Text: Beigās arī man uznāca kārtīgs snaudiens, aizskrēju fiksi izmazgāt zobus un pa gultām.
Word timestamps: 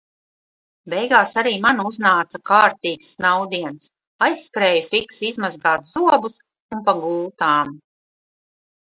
Beigās 0.91 1.33
arī 1.39 1.51
man 1.65 1.81
uznāca 1.89 2.39
kārtīgs 2.49 3.09
snaudiens, 3.17 3.85
aizskrēju 4.27 4.87
fiksi 4.93 5.29
izmazgāt 5.33 5.85
zobus 5.91 6.39
un 6.77 6.81
pa 6.89 6.97
gultām. 7.03 7.77